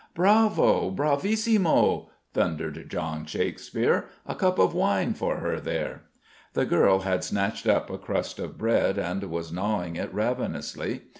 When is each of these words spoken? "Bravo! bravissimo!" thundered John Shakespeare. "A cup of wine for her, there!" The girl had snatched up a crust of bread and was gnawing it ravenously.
"Bravo! 0.15 0.89
bravissimo!" 0.89 2.07
thundered 2.33 2.89
John 2.89 3.23
Shakespeare. 3.27 4.05
"A 4.25 4.33
cup 4.33 4.57
of 4.57 4.73
wine 4.73 5.13
for 5.13 5.37
her, 5.37 5.59
there!" 5.59 6.05
The 6.53 6.65
girl 6.65 7.01
had 7.01 7.23
snatched 7.23 7.67
up 7.67 7.91
a 7.91 7.99
crust 7.99 8.39
of 8.39 8.57
bread 8.57 8.97
and 8.97 9.23
was 9.25 9.51
gnawing 9.51 9.97
it 9.97 10.11
ravenously. 10.11 11.01